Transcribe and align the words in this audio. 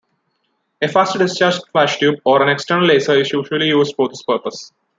A 0.81 0.87
fast 0.87 1.15
discharge 1.19 1.59
flashtube 1.71 2.19
or 2.25 2.41
an 2.41 2.49
external 2.49 2.87
laser 2.87 3.13
is 3.19 3.29
usually 3.31 3.67
used 3.67 3.95
for 3.95 4.09
this 4.09 4.23
purpose. 4.23 4.71